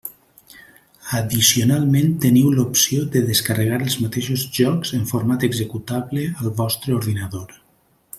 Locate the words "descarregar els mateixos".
3.27-4.47